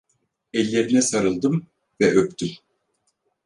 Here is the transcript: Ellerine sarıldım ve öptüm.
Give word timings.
Ellerine 0.53 1.01
sarıldım 1.01 1.67
ve 2.01 2.11
öptüm. 2.11 2.51